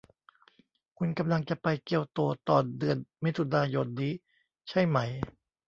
[0.97, 2.19] คุณกำลังจะไปเกียวโต
[2.49, 4.13] ตอนเดือนมิถุนายนนี้
[4.69, 4.97] ใช่ไหม